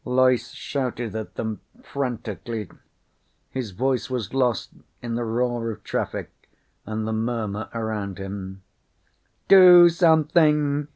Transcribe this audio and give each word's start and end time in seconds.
Loyce 0.03 0.49
shouted 0.53 1.15
at 1.15 1.35
them 1.35 1.61
frantically. 1.83 2.67
His 3.51 3.69
voice 3.69 4.09
was 4.09 4.33
lost 4.33 4.71
in 4.99 5.13
the 5.13 5.23
roar 5.23 5.69
of 5.69 5.83
traffic 5.83 6.33
and 6.87 7.07
the 7.07 7.13
murmur 7.13 7.69
around 7.71 8.17
him. 8.17 8.63
"Do 9.47 9.89
something!" 9.89 10.87